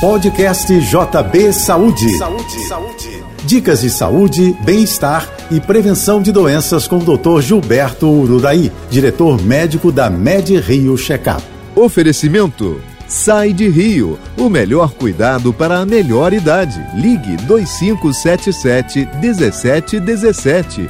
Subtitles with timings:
[0.00, 2.16] Podcast JB Saúde.
[2.16, 2.60] Saúde.
[2.66, 3.22] Saúde.
[3.44, 7.42] Dicas de saúde, bem-estar e prevenção de doenças com o Dr.
[7.42, 11.42] Gilberto Urudaí, diretor médico da Med Rio Checkup.
[11.76, 16.82] Oferecimento Sai de Rio, o melhor cuidado para a melhor idade.
[16.94, 20.88] Ligue 2577 1717.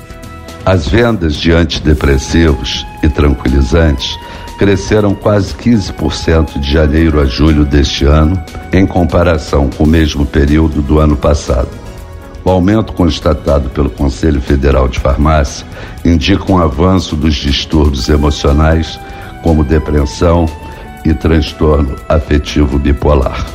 [0.65, 4.17] As vendas de antidepressivos e tranquilizantes
[4.61, 8.39] cresceram quase 15% de janeiro a julho deste ano,
[8.71, 11.71] em comparação com o mesmo período do ano passado.
[12.45, 15.67] O aumento constatado pelo Conselho Federal de Farmácia
[16.05, 19.01] indica um avanço dos distúrbios emocionais,
[19.43, 20.45] como depressão
[21.07, 23.47] e transtorno afetivo bipolar.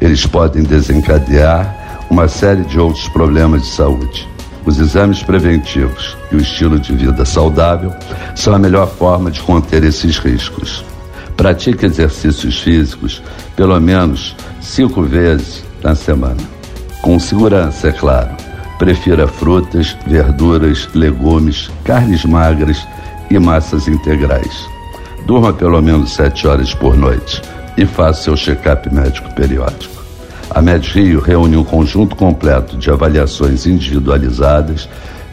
[0.00, 4.31] Eles podem desencadear uma série de outros problemas de saúde
[4.64, 7.92] os exames preventivos e o estilo de vida saudável
[8.34, 10.84] são a melhor forma de conter esses riscos.
[11.36, 13.22] Pratique exercícios físicos
[13.56, 16.40] pelo menos cinco vezes na semana.
[17.02, 18.30] Com segurança, é claro.
[18.78, 22.86] Prefira frutas, verduras, legumes, carnes magras
[23.30, 24.66] e massas integrais.
[25.26, 27.42] Durma pelo menos sete horas por noite
[27.76, 30.01] e faça seu check-up médico periódico.
[30.54, 34.86] A MedRio reúne um conjunto completo de avaliações individualizadas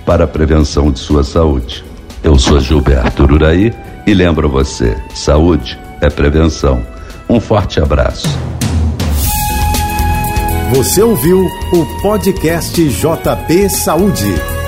[0.06, 1.84] para a prevenção de sua saúde.
[2.24, 3.74] Eu sou Gilberto Uraí
[4.08, 6.82] e lembro você: saúde é prevenção.
[7.30, 8.30] Um forte abraço.
[10.74, 14.59] Você ouviu o podcast JP Saúde.